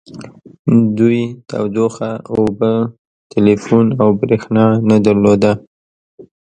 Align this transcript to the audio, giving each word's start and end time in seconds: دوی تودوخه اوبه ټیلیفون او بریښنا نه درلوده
دوی 0.97 1.19
تودوخه 1.49 2.11
اوبه 2.35 2.71
ټیلیفون 3.31 3.85
او 4.01 4.09
بریښنا 4.19 4.65
نه 4.89 4.97
درلوده 5.05 5.51